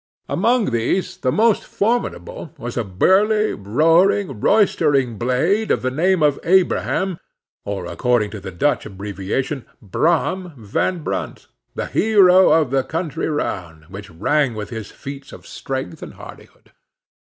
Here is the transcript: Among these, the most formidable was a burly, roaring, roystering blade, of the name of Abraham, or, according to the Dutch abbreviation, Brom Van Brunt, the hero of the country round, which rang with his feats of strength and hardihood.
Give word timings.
Among 0.27 0.71
these, 0.71 1.15
the 1.17 1.31
most 1.31 1.63
formidable 1.63 2.55
was 2.57 2.75
a 2.75 2.83
burly, 2.83 3.53
roaring, 3.53 4.39
roystering 4.39 5.19
blade, 5.19 5.69
of 5.69 5.83
the 5.83 5.91
name 5.91 6.23
of 6.23 6.39
Abraham, 6.43 7.19
or, 7.65 7.85
according 7.85 8.31
to 8.31 8.39
the 8.39 8.49
Dutch 8.49 8.87
abbreviation, 8.87 9.63
Brom 9.79 10.53
Van 10.57 11.03
Brunt, 11.03 11.45
the 11.75 11.85
hero 11.85 12.49
of 12.51 12.71
the 12.71 12.81
country 12.83 13.27
round, 13.29 13.85
which 13.89 14.09
rang 14.09 14.55
with 14.55 14.71
his 14.71 14.89
feats 14.89 15.31
of 15.31 15.45
strength 15.45 16.01
and 16.01 16.15
hardihood. 16.15 16.71